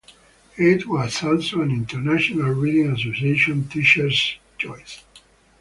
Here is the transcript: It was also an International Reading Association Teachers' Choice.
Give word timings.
It 0.57 0.87
was 0.87 1.21
also 1.21 1.61
an 1.61 1.69
International 1.69 2.49
Reading 2.53 2.91
Association 2.95 3.67
Teachers' 3.69 4.39
Choice. 4.57 5.03